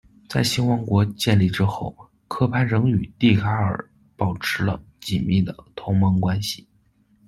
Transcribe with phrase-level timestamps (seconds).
[0.27, 1.95] 在新王国建立之后，
[2.27, 6.67] 科潘仍与蒂卡尔保持了紧密的同盟关系。